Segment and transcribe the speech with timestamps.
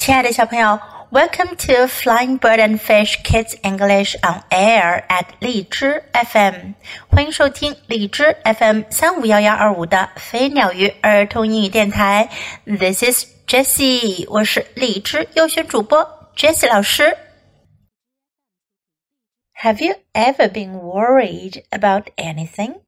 [0.00, 0.80] 亲爱的小朋友
[1.10, 6.72] ，Welcome to Flying Bird and Fish Kids English on Air at 荔枝 FM，
[7.10, 12.30] 欢迎收听荔枝 FM 三五幺幺二五的飞鸟鱼儿童英语电台。
[12.64, 17.18] This is Jessie，我是荔枝优选主播 Jessie 老师。
[19.62, 22.80] Have you ever been worried about anything？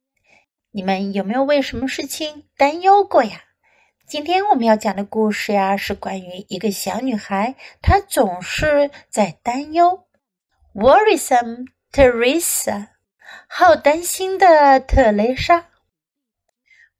[0.71, 3.43] 你们有没有为什么事情担忧过呀？
[4.05, 10.05] 今天我们要讲的故事呀，是关于一个小女孩，她总是在担忧。
[10.75, 12.89] Worrisome Teresa，
[13.47, 15.69] 好担心的特蕾莎。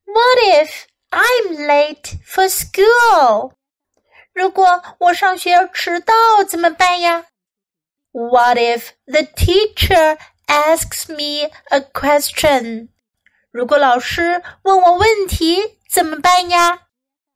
[0.06, 0.70] What if
[1.12, 3.52] I'm late for school？
[4.34, 6.14] 如果我上学要迟到
[6.48, 7.26] 怎么办呀
[8.12, 12.88] ？What if the teacher asks me a question？
[13.52, 16.83] 如果老师问我问题怎么办呀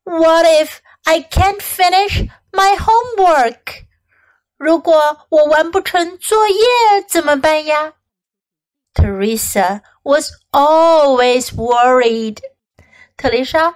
[0.08, 3.84] What if I can't finish my homework
[8.94, 12.40] theresa was always worried
[13.18, 13.74] theresa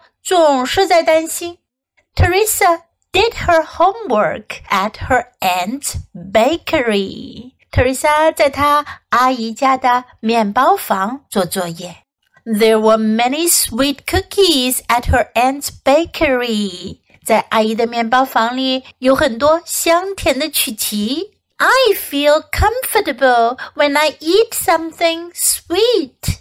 [3.12, 7.55] did her homework at her aunt's bakery.
[7.70, 12.02] Theresa 在她阿姨家的面包房做作业.
[12.47, 17.02] there were many sweet cookies at her aunt's bakery.
[17.25, 21.33] 在阿姨的面包房里有很多香甜的曲奇。
[21.58, 26.38] I feel comfortable when I eat something sweet.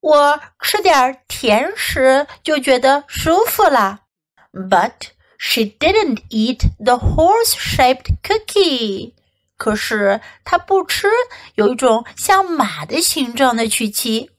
[0.00, 4.00] 我吃点甜食就觉得舒服了。
[4.52, 9.12] But she didn't eat the horse-shaped cookie.
[9.56, 11.06] 可是她不吃
[11.54, 14.32] 有一种像马的形状的曲奇。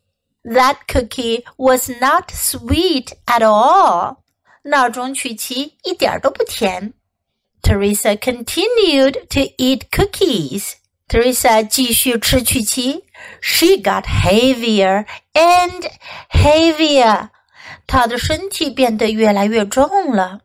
[0.45, 4.23] that cookie was not sweet at all.
[4.65, 6.93] 闹中曲奇一点都不甜。
[7.63, 10.75] Theresa continued to eat cookies.
[11.09, 13.05] Theresa 继续吃曲奇。
[13.41, 15.91] She got heavier and
[16.31, 17.29] heavier.
[17.87, 20.41] 她的身体变得越来越重了。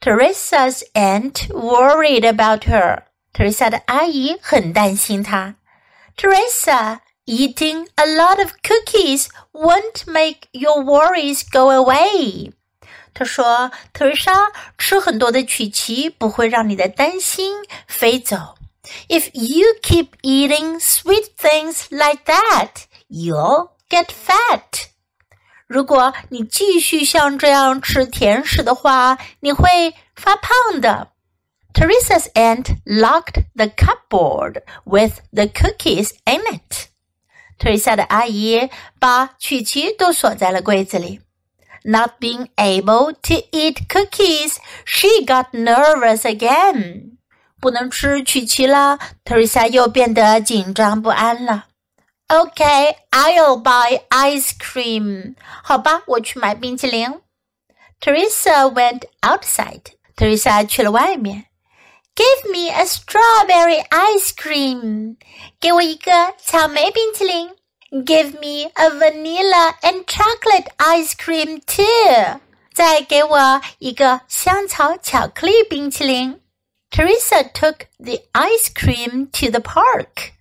[0.00, 3.02] Theresa's aunt worried about her.
[3.32, 5.56] Theresa 的阿姨很担心她。
[6.16, 7.00] Theresa,
[7.30, 12.48] Eating a lot of cookies won't make your worries go away.
[12.48, 12.52] away。
[13.12, 17.56] 他说：“特瑞莎，吃很多的曲奇不会让你的担心
[17.86, 18.54] 飞走。
[19.10, 24.86] If you keep eating sweet things like that, you'll get fat。”
[25.68, 31.08] 如果你继续像这样吃甜食的话，你会发胖的。
[31.74, 36.87] Theresa's aunt locked the cupboard with the cookies in it.
[37.58, 38.70] 特蕾莎的阿姨
[39.00, 41.20] 把曲奇都锁在了柜子里。
[41.84, 47.18] Not being able to eat cookies, she got nervous again.
[47.60, 51.66] 不能吃曲奇了，特蕾莎又变得紧张不安了。
[52.28, 55.34] Okay, I'll buy ice cream.
[55.62, 57.20] 好吧，我去买冰淇淋。
[58.00, 59.82] Teresa went outside.
[60.14, 61.46] 特蕾莎去了外面。
[62.18, 65.18] Give me a strawberry ice cream
[68.04, 72.40] give me a vanilla and chocolate ice cream too，
[72.74, 76.40] 再给我一个香草巧克力冰淇淋。
[76.90, 80.08] Theresa took the ice cream to the park.
[80.08, 80.32] park。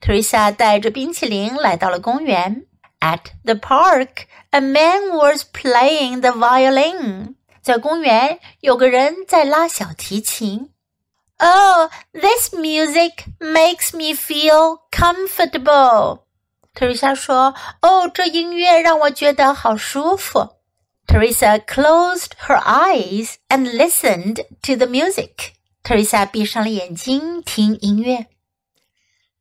[0.00, 2.64] Theresa 带着冰淇淋来到了公园。
[3.00, 7.34] At the park, a man was playing the violin.
[7.60, 10.70] 在公园有个人在拉小提琴.
[11.38, 16.24] Oh, this music makes me feel comfortable.
[16.74, 20.56] Theresa 说：“哦，这音乐让我觉得好舒服。”
[21.06, 25.52] Theresa closed her eyes and listened to the music.
[25.84, 28.26] Theresa 闭上了眼睛听音乐。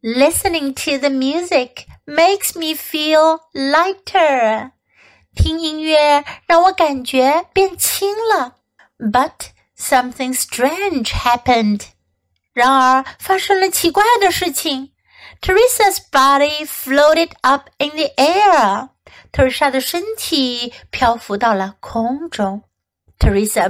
[0.01, 4.71] Listening to the music makes me feel lighter.
[5.35, 8.57] 听音乐让我感觉变轻了。
[8.99, 11.81] But something strange happened.
[12.55, 14.93] 然而，发生了奇怪的事情。
[15.41, 18.89] Theresa's body floated up in the air.
[19.33, 19.69] Theresa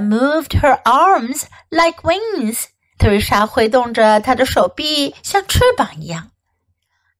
[0.00, 2.66] moved her arms like wings.
[2.98, 6.30] Theresa 挥动着她的手臂，像翅膀一样。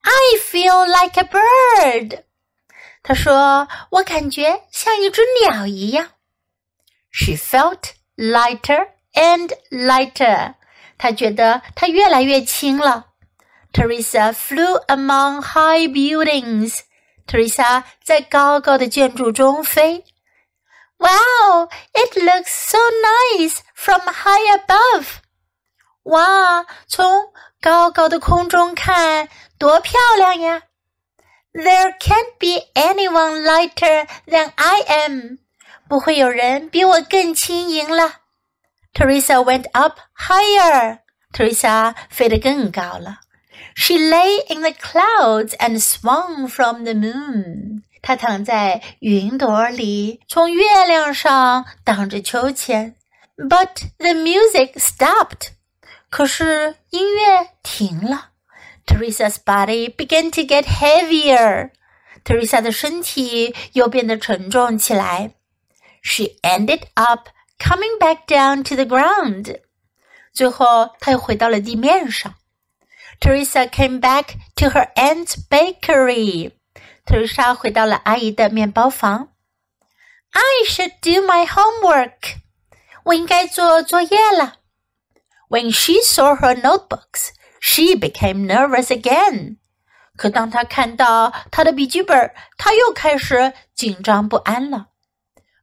[0.02, 2.22] I feel like a bird.
[3.02, 6.10] 她说：“我感觉像一只鸟一样。”
[7.10, 10.54] She felt lighter and lighter.
[10.98, 13.06] 他觉得他越来越轻了。
[13.72, 16.80] Teresa flew among high buildings.
[17.26, 20.04] Teresa 在高高的建筑中飞。
[20.98, 25.06] Wow, it looks so nice from high above.
[26.04, 29.28] 哇，从高高的空中看，
[29.58, 30.62] 多漂亮呀
[31.52, 35.38] ！There can't be anyone lighter than I am。
[35.88, 38.20] 不会有人比我更轻盈了。
[38.96, 41.00] Theresa went up higher.
[41.34, 43.18] Theresa 飞得更高了。
[43.74, 47.82] She lay in the clouds and swung from the moon.
[48.00, 52.96] 她躺在云朵里，从月亮上荡着秋千。
[53.36, 55.48] But the music stopped.
[56.08, 58.30] 可是音乐停了。
[58.86, 61.72] Theresa's body began to get heavier.
[62.24, 65.32] Theresa 的身体又变得沉重起来。
[66.00, 69.58] She ended up coming back down to the ground,
[73.20, 76.52] theresa came back to her aunt's bakery.
[77.04, 79.28] 贝丽莎回到了阿姨的面包房.
[80.32, 82.40] I should do my homework,"
[83.04, 83.26] when
[85.70, 87.30] she saw her notebooks,
[87.60, 89.58] she became nervous again.
[90.16, 94.88] 可当她看到她的笔记本，她又开始紧张不安了.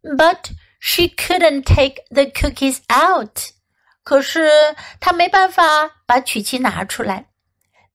[0.02, 0.52] But
[0.86, 3.54] she couldn't take the cookies out.
[4.04, 5.64] 可是她没办法
[6.06, 7.28] 把曲奇拿出来。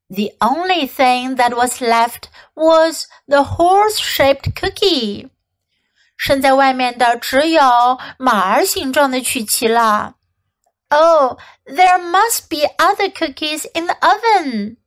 [0.09, 5.29] The only thing that was left was the horse-shaped cookie.
[6.17, 10.15] 剩在外面的只有马儿形状的曲奇了。
[10.89, 11.37] Oh,
[11.67, 14.79] there must be other cookies in the oven.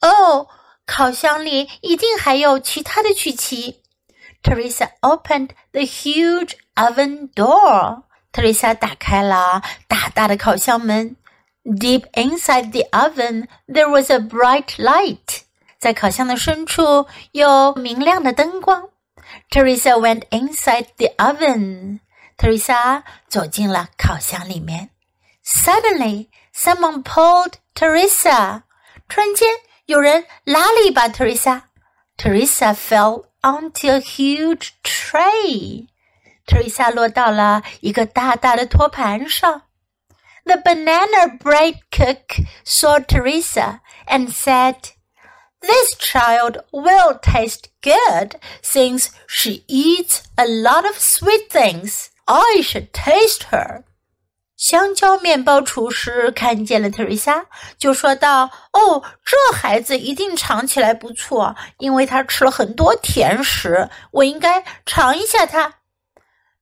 [0.00, 0.48] Oh,
[0.84, 3.80] 烤箱里一定还有其他的曲奇。
[4.42, 8.02] Theresa opened the huge oven door.
[8.32, 11.16] Theresa 打开了大大的烤箱门。
[11.64, 15.42] Deep inside the oven, there was a bright light.
[15.78, 18.90] 在烤箱的深处有明亮的灯光。
[19.50, 22.00] Theresa went inside the oven.
[22.36, 24.90] Theresa 走进了烤箱里面。
[25.44, 28.62] Suddenly, someone pulled Theresa.
[29.08, 29.48] 突然间，
[29.86, 31.62] 有人拉了一把 Theresa。
[32.16, 35.86] Theresa fell onto a huge tray.
[36.46, 39.62] 特丽莎落到了一个大大的托盘上。
[40.44, 44.76] The banana bread cook saw Theresa and said,
[45.60, 52.08] This child will taste good since she eats a lot of sweet things.
[52.26, 53.84] I should taste her.
[54.56, 57.46] 香蕉面包厨师看见了特瑞莎，
[57.78, 63.88] 就说道：“哦，这孩子一定尝起来不错，因为他吃了很多甜食。
[64.12, 65.74] 我应该尝一下它，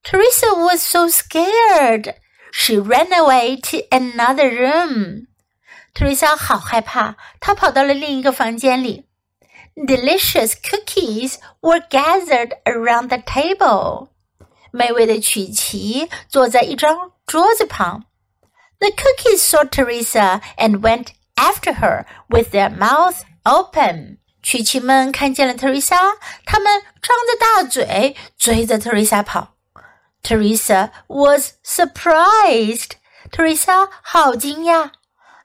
[0.04, 2.14] Theresa was so scared.
[2.52, 5.28] She ran away to another room.
[5.94, 9.06] Theresa 好害怕，她跑到了另一个房间里。
[9.74, 14.08] Delicious cookies were gathered around the table.
[14.70, 18.04] 美味的曲奇坐在一张桌子旁。
[18.80, 24.18] The cookies saw Theresa and went after her with their mouth open.
[24.42, 29.54] 曲奇们看见了 Theresa，他们张着大嘴追着 Theresa 跑。
[30.22, 32.92] Theresa was surprised.
[33.30, 34.92] Theresa 好惊讶。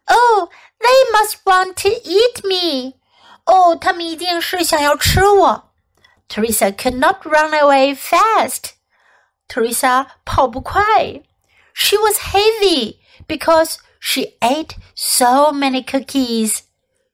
[0.06, 2.94] Oh, they must want to eat me.
[3.46, 5.72] 哦、oh,，他们一定是想要吃我。
[6.30, 8.72] Theresa could not run away fast.
[9.48, 11.22] Theresa 跑不快。
[11.74, 16.60] She was heavy because she ate so many cookies.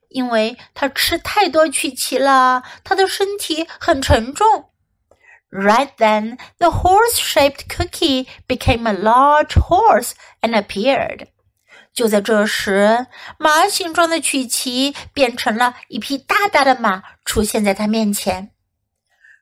[0.09, 4.69] 因为她吃太多曲奇了，她的身体很沉重。
[5.52, 11.28] Right then, the horse-shaped cookie became a large horse and appeared.
[11.94, 13.06] 就在这时，
[13.38, 18.52] 马形状的曲奇变成了一匹大大的马，出现在他面前。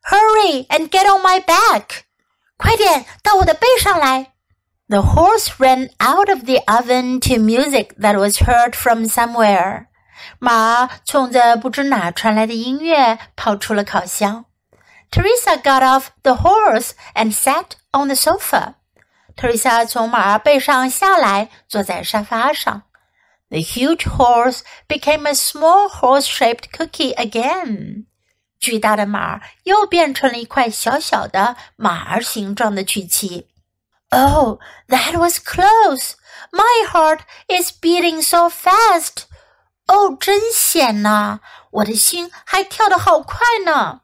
[0.08, 2.02] Hurry and get on my back!
[2.56, 4.32] 快点到我的背上来！
[4.88, 9.86] The horse ran out of the oven to music that was heard from somewhere.
[10.38, 14.46] 马冲着不知哪传来的音乐跑出了烤箱。
[15.11, 18.75] Theresa got off the horse and sat on the sofa.
[19.35, 22.83] Theresa 从马儿背上下来，坐在沙发上。
[23.49, 28.05] The huge horse became a small horse-shaped cookie again.
[28.59, 33.49] 巨大的马儿又变成了一块小小的马儿形状的曲奇。
[34.11, 36.13] Oh, that was close.
[36.51, 39.23] My heart is beating so fast.
[39.87, 41.39] Oh, 哦，真险呐！
[41.71, 44.01] 我的心还跳得好快呢。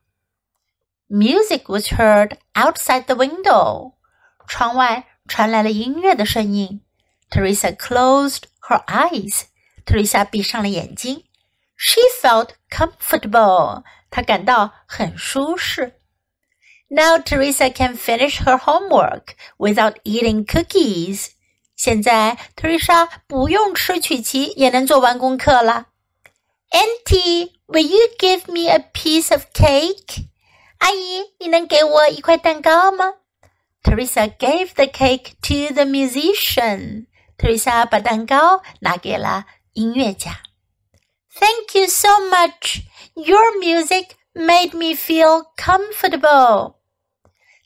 [1.10, 3.94] Music was heard outside the window.
[4.46, 6.82] 窗外传来了音乐的声音。
[7.30, 9.44] Theresa closed her eyes.
[9.86, 11.24] Theresa 闭上了眼睛。
[11.78, 13.84] She felt comfortable.
[14.10, 15.94] 她感到很舒适。
[16.90, 21.30] Now Theresa can finish her homework without eating cookies.
[21.78, 25.88] 现在 Theresa 不用吃曲奇也能做完功课了。
[26.72, 30.28] Auntie, will you give me a piece of cake?
[30.80, 33.14] 阿姨，你能给我一块蛋糕吗
[33.84, 37.08] ？”Theresa gave the cake to the musician.
[37.38, 40.42] Theresa 把蛋糕拿给了音乐家。
[41.40, 42.82] Thank you so much.
[43.14, 46.76] Your music made me feel comfortable.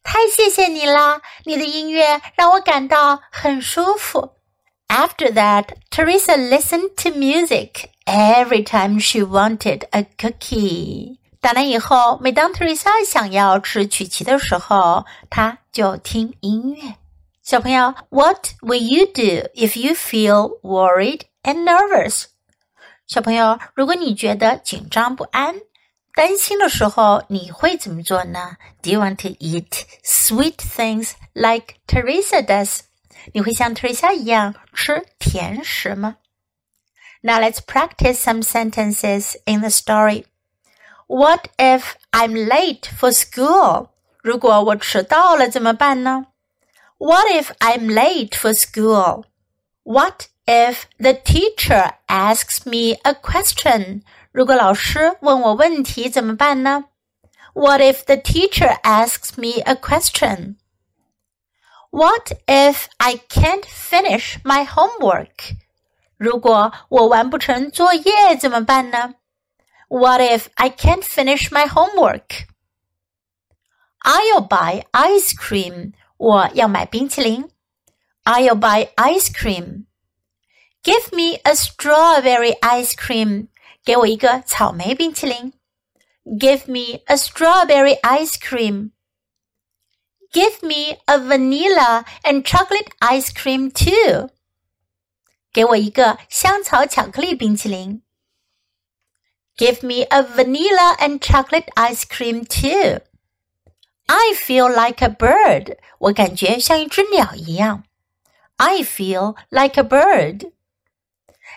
[0.03, 1.21] 太谢谢你啦！
[1.45, 4.33] 你的音乐让我感到很舒服。
[4.87, 11.20] After that, Theresa listened to music every time she wanted a cookie.
[11.41, 16.97] 打南以后，每当特丽莎想要吃曲奇的时候，她就听音乐。
[17.41, 22.25] 小朋友，What will you do if you feel worried and nervous？
[23.07, 25.55] 小朋友，如果你觉得紧张不安、
[26.13, 32.81] 担心的时候，你会怎么做呢？Do you want to eat sweet things like Theresa does？
[33.33, 36.17] 你会像 Theresa 一样吃甜食吗
[37.21, 40.25] ？Now let's practice some sentences in the story.
[41.10, 43.88] What if I'm late for school?
[44.22, 46.26] 如果我迟到了怎么办呢？
[46.98, 49.24] What if I'm late for school?
[49.84, 54.02] What if the teacher asks me a question?
[54.32, 56.86] 如果老师问我问题怎么办呢？
[57.54, 60.56] What if the teacher asks me a question?
[61.90, 65.56] What if I can't finish my homework?
[66.18, 69.14] 如果我完不成作业怎么办呢
[69.90, 72.46] ？What if I can't finish my homework?
[74.04, 75.92] I'll buy ice cream.
[76.16, 77.50] 我要买冰淇淋。
[78.24, 79.86] I'll buy ice cream.
[80.82, 83.48] Give me a strawberry ice cream.
[83.84, 85.52] 给我一个草莓冰淇淋。
[86.24, 88.90] Give me a strawberry ice cream.
[90.32, 94.30] Give me a vanilla and chocolate ice cream too.
[95.52, 98.02] 给我一个香草巧克力冰淇淋。
[99.60, 103.00] Give me a vanilla and chocolate ice cream too.
[104.06, 105.78] I feel like a bird.
[105.98, 107.84] 我感觉像一只鸟一样。
[108.56, 110.52] I feel like a bird.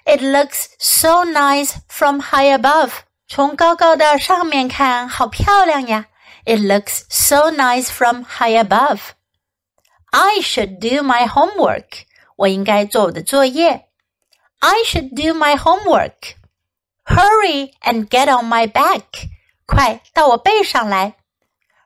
[0.06, 2.92] It looks so nice from high above.
[3.28, 6.08] 从高高的上面看，好漂亮呀。
[6.46, 9.14] it looks so nice from high above.
[10.12, 12.06] I should do my homework.
[12.38, 13.90] 我应该做我的作业。
[14.60, 16.36] I should do my homework.
[17.06, 19.30] Hurry and get on my back.
[19.66, 21.16] 快到我背上来。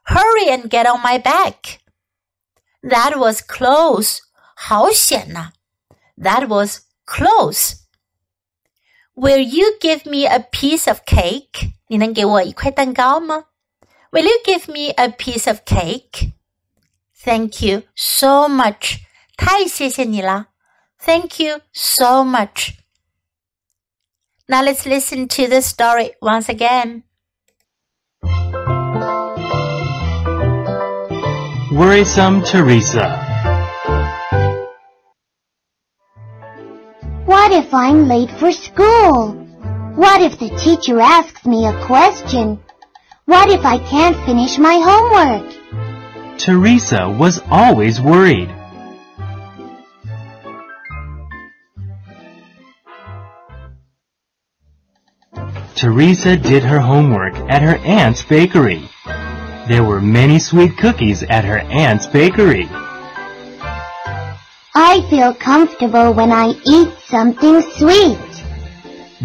[0.06, 1.80] Hurry and get on my back.
[2.82, 4.20] That was close.
[4.56, 5.53] 好险呐。
[6.18, 7.84] That was close.
[9.15, 11.74] Will you give me a piece of cake?
[11.88, 13.46] 你能给我一块蛋糕吗？
[14.12, 16.34] Will you give me a piece of cake?
[17.24, 18.98] Thank you so much.
[19.38, 20.48] 太谢谢你了。
[21.00, 22.75] Thank you so much.
[24.50, 27.02] Now let's listen to the story once again.
[31.71, 33.26] Worrisome Theresa.
[37.26, 39.33] What if I'm late for school?
[39.97, 42.59] What if the teacher asks me a question?
[43.26, 46.38] What if I can't finish my homework?
[46.38, 48.49] Theresa was always worried.
[55.78, 58.88] Theresa did her homework at her aunt's bakery.
[59.68, 62.68] There were many sweet cookies at her aunt's bakery.
[64.75, 68.18] I feel comfortable when I eat something sweet.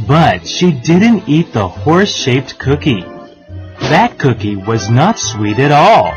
[0.07, 3.01] But she didn't eat the horse-shaped cookie.
[3.89, 6.13] That cookie was not sweet at all.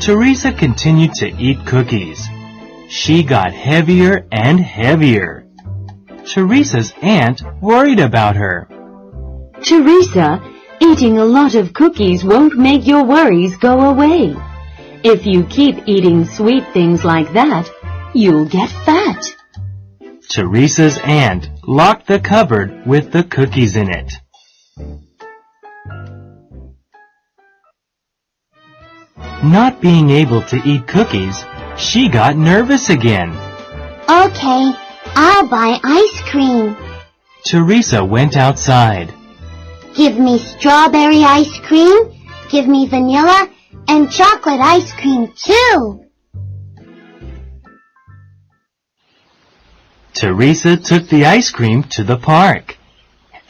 [0.00, 2.26] Theresa continued to eat cookies.
[2.92, 5.46] She got heavier and heavier.
[6.34, 8.68] Theresa's aunt worried about her.
[9.62, 10.42] Theresa,
[10.78, 14.36] eating a lot of cookies won't make your worries go away.
[15.02, 17.66] If you keep eating sweet things like that,
[18.14, 19.24] you'll get fat.
[20.36, 24.12] Theresa's aunt locked the cupboard with the cookies in it.
[29.42, 31.42] Not being able to eat cookies,
[31.76, 33.30] she got nervous again.
[34.08, 34.72] Okay,
[35.14, 36.76] I'll buy ice cream.
[37.44, 39.12] Theresa went outside.
[39.94, 41.96] Give me strawberry ice cream,
[42.50, 43.48] give me vanilla,
[43.88, 46.04] and chocolate ice cream too.
[50.14, 52.76] Theresa took the ice cream to the park.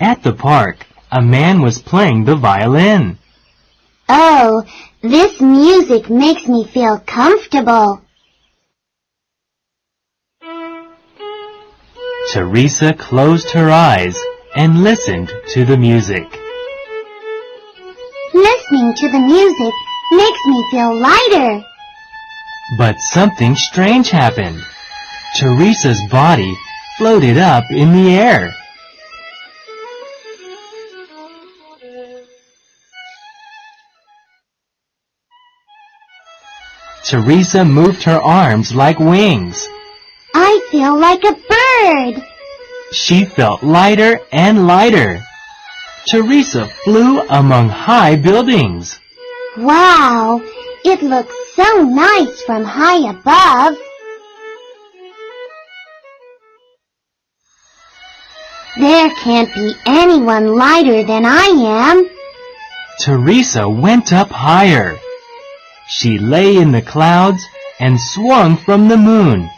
[0.00, 3.18] At the park, a man was playing the violin.
[4.08, 4.64] Oh,
[5.02, 8.00] This music makes me feel comfortable.
[12.32, 14.18] Theresa closed her eyes
[14.56, 16.24] and listened to the music.
[18.32, 19.74] Listening to the music
[20.12, 21.62] makes me feel lighter.
[22.78, 24.58] But something strange happened.
[25.38, 26.56] Theresa's body
[26.96, 28.54] floated up in the air.
[37.04, 39.68] Theresa moved her arms like wings.
[40.34, 41.34] I feel like a
[41.80, 42.22] bird.
[42.92, 45.22] She felt lighter and lighter.
[46.06, 48.98] Theresa flew among high buildings.
[49.56, 50.40] Wow,
[50.84, 53.76] it looks so nice from high above.
[58.78, 61.46] There can't be anyone lighter than I
[61.88, 62.08] am.
[63.00, 64.96] Theresa went up higher.
[65.88, 67.44] She lay in the clouds
[67.78, 69.50] and swung from the moon.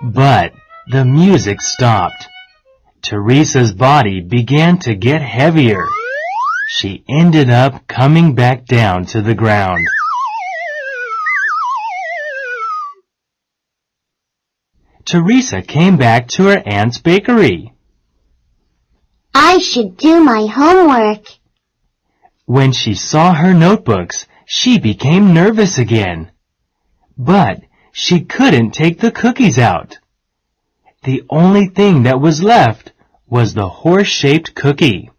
[0.00, 0.52] But
[0.90, 2.28] the music stopped.
[3.10, 5.84] Theresa's body began to get heavier.
[6.70, 9.86] She ended up coming back down to the ground.
[15.04, 17.74] Theresa came back to her aunt's bakery.
[19.34, 21.24] I should do my homework.
[22.46, 26.30] When she saw her notebooks, she became nervous again.
[27.16, 27.60] But
[27.92, 29.98] she couldn't take the cookies out.
[31.08, 32.92] The only thing that was left
[33.26, 35.10] was the horse-shaped cookie.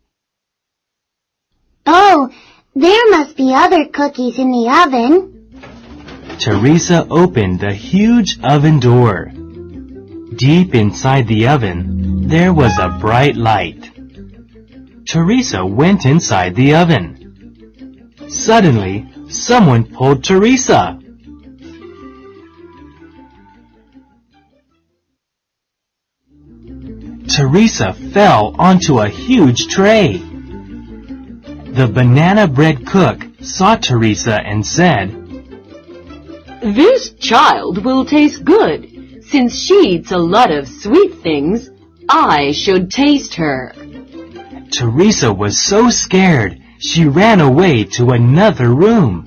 [1.83, 2.29] Oh,
[2.75, 5.07] there must be other cookies in the oven.
[6.37, 9.31] Theresa opened the huge oven door.
[10.35, 13.89] Deep inside the oven, there was a bright light.
[15.07, 18.13] Theresa went inside the oven.
[18.27, 20.98] Suddenly, someone pulled Theresa.
[27.29, 30.17] Theresa fell onto a huge tray.
[30.17, 35.11] The banana bread cook saw Theresa and said,
[36.61, 39.23] This child will taste good.
[39.29, 41.69] Since she eats a lot of sweet things,
[42.09, 43.73] I should taste her.
[44.71, 49.25] Theresa was so scared she ran away to another room.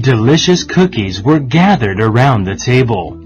[0.00, 3.23] Delicious cookies were gathered around the table.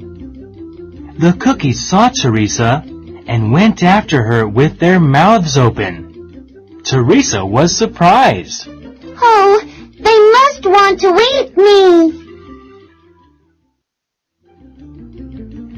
[1.19, 2.85] The cookies saw Theresa
[3.27, 6.81] and went after her with their mouths open.
[6.85, 8.69] Theresa was surprised.
[8.69, 9.61] Oh,
[9.99, 12.25] they must want to eat me.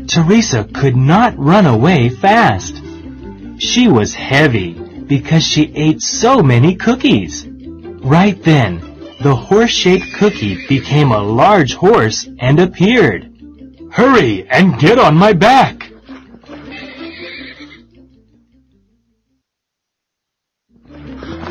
[0.06, 2.76] Theresa could not run away fast.
[3.58, 7.46] She was heavy because she ate so many cookies.
[7.48, 8.80] Right then,
[9.22, 13.29] the horse-shaped cookie became a large horse and appeared.
[13.92, 15.90] Hurry and get on my back!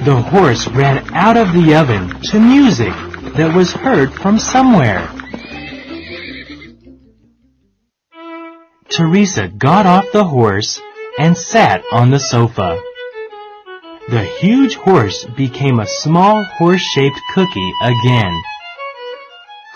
[0.05, 2.93] The horse ran out of the oven to music
[3.35, 5.07] that was heard from somewhere.
[8.89, 10.81] Theresa got off the horse
[11.17, 12.81] and sat on the sofa.
[14.09, 18.41] The huge horse became a small horse-shaped cookie again.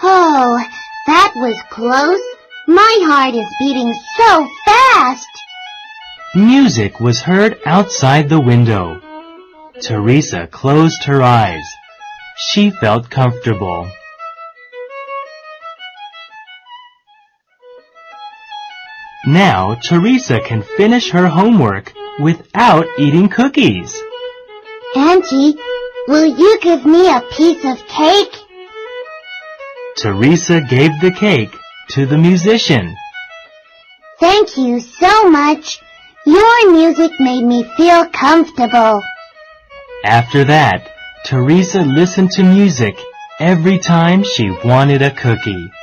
[0.02, 0.64] Oh,
[1.08, 2.33] that was close.
[2.68, 5.28] My heart is beating so fast.
[6.34, 9.02] Music was heard outside the window.
[9.82, 11.66] Theresa closed her eyes.
[12.38, 13.92] She felt comfortable.
[19.28, 24.02] Now Theresa can finish her homework without eating cookies.
[24.96, 25.56] Auntie,
[26.08, 28.36] will you give me a piece of cake?
[29.98, 31.54] Theresa gave the cake
[31.90, 32.96] to the musician.
[34.20, 35.82] Thank you so much.
[36.26, 39.02] Your music made me feel comfortable.
[40.06, 40.90] After that,
[41.26, 42.96] Theresa listened to music
[43.40, 45.72] every time she wanted a cookie.“